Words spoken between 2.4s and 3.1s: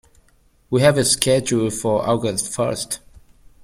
first.